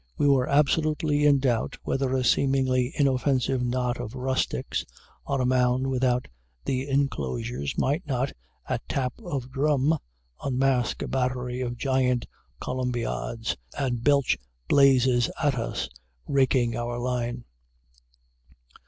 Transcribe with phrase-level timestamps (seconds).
[0.17, 4.83] We were absolutely in doubt whether a seemingly inoffensive knot of rustics,
[5.27, 6.27] on a mound without
[6.65, 8.33] the inclosures, might not,
[8.67, 9.95] at tap of drum,
[10.43, 12.25] unmask a battery of giant
[12.59, 15.87] columbiads, and belch blazes at us,
[16.25, 17.43] raking our line.